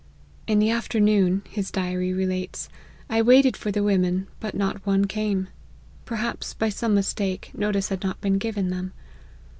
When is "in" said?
0.51-0.57